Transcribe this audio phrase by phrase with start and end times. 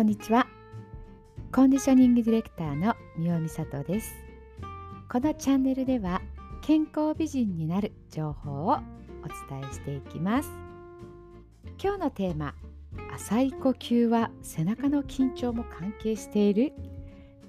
[0.00, 0.46] こんにちは。
[1.52, 4.14] コンディショニングディレクターの三尾美里です。
[5.10, 6.22] このチャンネルでは
[6.62, 10.48] 健康美人になる情報をお伝えしていきます。
[11.78, 12.54] 今日のテーマ
[13.12, 16.72] 浅い呼吸は背中の緊張も関係している？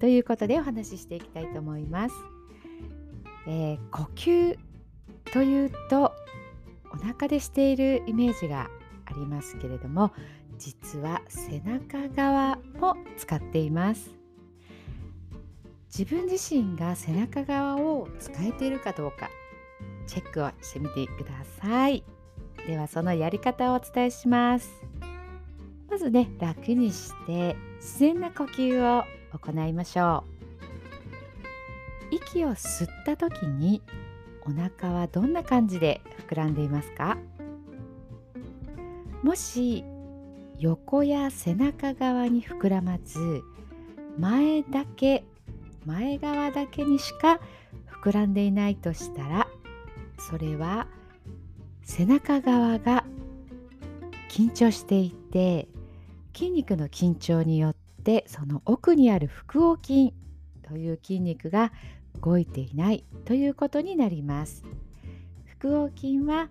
[0.00, 2.14] ということでお話ししていきたいと思います、
[3.46, 4.58] えー、呼吸
[5.32, 6.12] というと
[6.92, 8.68] お腹でしているイメージが
[9.06, 10.10] ありますけれども
[10.60, 14.10] 実は背中側も使っています。
[15.86, 19.30] 自分自身が背中側を使えているかどうか
[20.06, 21.30] チェックをしてみてくだ
[21.62, 22.04] さい。
[22.66, 24.70] ではそのやり方をお伝えします。
[25.90, 30.24] まずね楽にして自然な呼吸を行いましょ
[32.12, 32.16] う。
[32.16, 33.82] 息を吸った時に
[34.44, 37.16] お腹はどんな感じで膨らんでいますか？
[39.22, 39.84] もし
[40.60, 43.42] 横や背中側に膨らまず
[44.18, 45.24] 前だけ
[45.86, 47.40] 前側だけにしか
[48.02, 49.48] 膨らんでいないとしたら
[50.18, 50.86] それは
[51.82, 53.04] 背中側が
[54.28, 55.66] 緊張していて
[56.36, 60.12] 筋肉の緊張によってその奥にある腹横筋
[60.62, 61.72] という筋肉が
[62.22, 64.62] 動いていないということになります。
[65.60, 66.48] 腹横筋は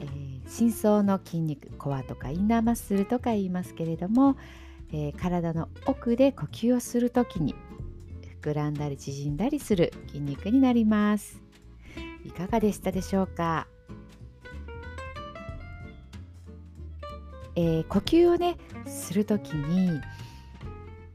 [0.00, 4.36] えー、深層の筋肉コアとかインナーマッスルとか言いますけれども、
[4.92, 7.54] えー、体の奥で呼吸をする時に
[8.42, 11.42] 膨らんだり縮んだりする筋肉になります。
[12.24, 13.66] いかがでしたでしょうか、
[17.56, 20.00] えー、呼吸をねする時に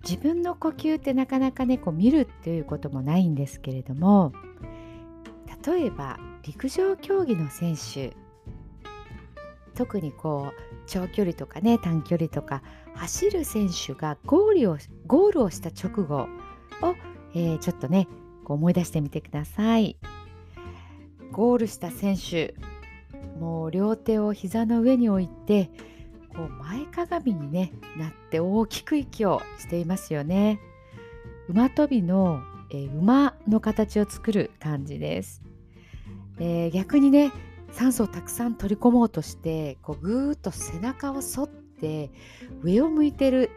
[0.03, 4.33] 自分の呼吸ってなかなかねこう見るっていうこともないんですけれども
[5.65, 8.15] 例えば陸上競技の選手
[9.75, 12.61] 特にこう長距離とかね短距離とか
[12.95, 14.77] 走る選手がゴールを
[15.07, 16.27] ゴールをした直後
[16.81, 16.95] を、
[17.33, 18.07] えー、ちょっとね
[18.45, 19.97] 思い出してみてください。
[21.31, 22.55] ゴールした選手
[23.39, 25.69] もう両手を膝の上に置いて
[26.35, 30.59] こう前かがみに、ね、なって大きく息をしていますよね。
[31.47, 32.41] 馬跳びの、
[32.71, 35.41] えー、馬の形を作る感じです。
[36.39, 37.31] えー、逆にね
[37.75, 42.09] 酸素をたくさん取り込もうとしてこうぐーっと背中を反って
[42.63, 43.51] 上を向いてる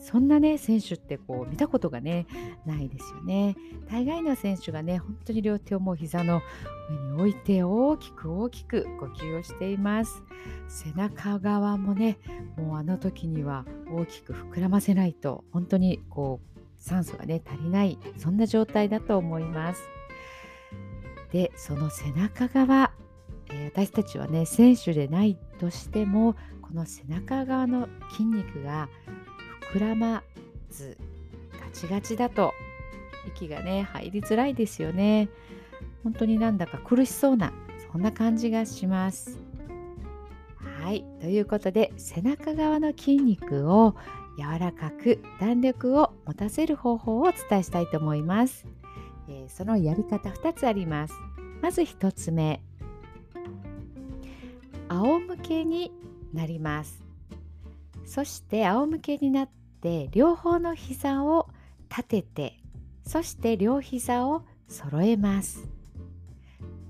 [0.00, 2.26] そんなね選手ってこう見たことがね
[2.66, 3.56] ないですよね。
[3.88, 6.42] 大概の選手がね本当に両手をもう膝の
[6.90, 10.24] 上に置いて大きく大きく呼吸をしています。
[10.68, 12.18] 背中側もね
[12.56, 19.88] もうあの時には大きく膨らませないと本当にこう酸素がね足りないそんな状態だと思います。
[21.30, 22.90] でその背中側
[23.54, 28.88] えー、私たちはね選手でないとしてもこの背中側の筋肉が
[29.72, 30.22] 膨らま
[30.70, 30.98] ず
[31.60, 32.52] ガチガチだと
[33.28, 35.28] 息がね入りづらいですよね。
[36.02, 37.52] 本当になんだか苦しそうな
[37.90, 39.38] そんな感じがします。
[40.82, 41.04] はい。
[41.20, 43.94] ということで背中側の筋肉を
[44.36, 48.66] 柔らかく弾力を持たせる方法をお伝えしたいと思います、
[49.28, 51.14] えー、そのやり方2つあります。
[51.62, 52.60] まず1つ目
[54.88, 55.92] 仰向けに
[56.32, 57.02] なります。
[58.04, 59.48] そして仰向けになっ
[59.80, 61.48] て両方の膝を
[61.88, 62.58] 立てて
[63.06, 65.68] そして両膝を揃えます、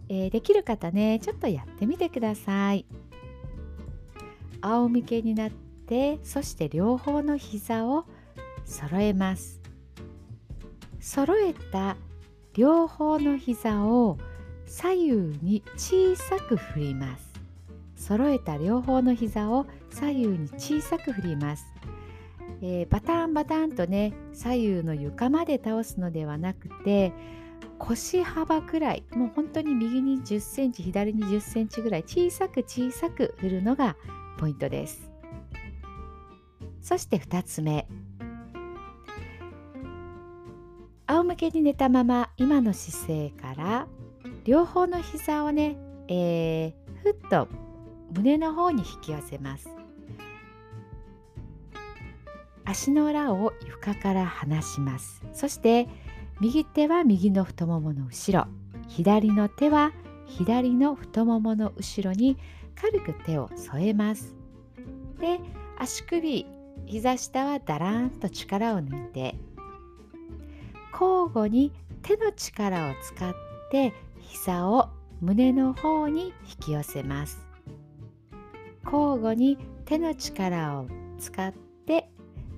[0.09, 2.87] えー、できる方ねちょっとやってみてください。
[4.61, 8.07] 仰向けになってそして両方の膝を
[8.65, 9.61] 揃えます。
[11.01, 11.97] 揃えた
[12.55, 14.17] 両方の膝を
[14.67, 15.13] 左右
[15.43, 17.34] に小さく振ります。
[18.05, 21.65] 揃えた両方の膝を左右に小さく振ります、
[22.61, 27.15] えー、バタンバタンとね左右の床まで倒すのではなくて
[27.79, 33.97] 腰幅くらいもう本当に右に1 0センチ左に1 0センチぐらい小さく小さく振るのが
[34.39, 35.11] ポイントです。
[36.83, 37.89] そして2つ目。
[41.07, 43.87] 仰向けに寝たまま今の姿勢から
[44.45, 45.77] 両方の膝をね、
[46.09, 47.49] えー、ふっと
[48.15, 49.69] 胸の方に引き寄せます。
[52.65, 55.23] 足の裏を床から離します。
[55.33, 55.89] そして
[56.41, 58.47] 右手は右の太ももの後ろ。
[58.89, 59.93] 左の手は
[60.27, 62.37] 左の太ももの後ろに
[62.75, 64.35] 軽く手を添えます。
[65.21, 65.41] で
[65.79, 66.47] 足首
[66.87, 69.35] 膝下はだらんと力を抜いて
[70.93, 71.73] 交互に
[72.03, 73.35] 手の力を使っ
[73.71, 74.91] て膝を
[75.21, 77.54] 胸の方に引き寄せます。
[78.85, 80.89] 交互に手の力を
[81.19, 81.53] 使っ
[81.87, 82.09] て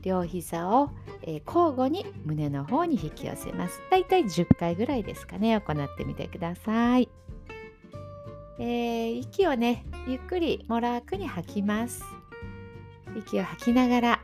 [0.03, 0.91] 両膝を、
[1.23, 3.81] え交互に胸の方に引き寄せます。
[3.91, 5.61] だいたい10回ぐらいですかね。
[5.61, 7.09] 行ってみてください、
[8.61, 12.05] えー、息をねゆっくりもらくに吐きます。
[13.17, 14.21] 息を吐きながら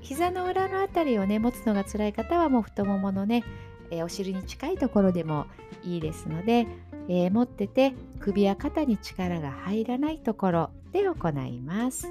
[0.00, 3.44] 膝の裏のあたりをね持つのが辛い方はもう太もものね、
[3.90, 5.46] えー、お尻に近いところでも
[5.84, 6.66] いいですので、
[7.08, 12.08] えー、持ってて首や肩に力が入らないところで行います。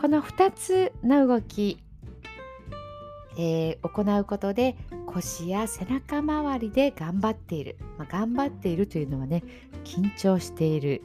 [0.00, 1.82] この2つの動き、
[3.38, 4.76] えー、行うことで
[5.06, 9.42] 腰や背中周りで頑張っている、まあ、頑張っているというのはね
[9.84, 11.02] 緊張している。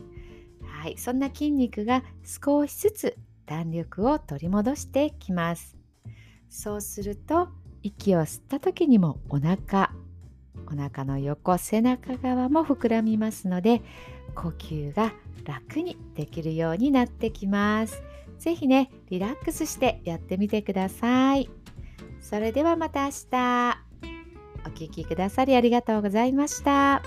[0.61, 5.77] はい、そんな筋肉が少しずつ弾力を取り戻してきます。
[6.49, 7.49] そうすると
[7.83, 9.91] 息を吸った時にもお腹
[10.71, 13.81] お腹の横背中側も膨らみますので
[14.35, 15.13] 呼吸が
[15.43, 18.01] 楽にできるようになってきます。
[18.39, 21.49] 是非ねリラックスしてやってみてください。
[22.21, 23.77] それではまた明日。
[24.65, 27.01] お聴きくださりありがとうございました。